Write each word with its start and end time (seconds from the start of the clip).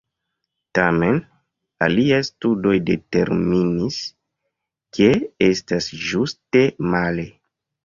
Tamen, 0.77 1.19
aliaj 1.87 2.21
studoj 2.29 2.73
determinis 2.87 3.99
ke 4.99 5.13
estas 5.51 5.93
ĝuste 6.11 6.67
male. 6.91 7.31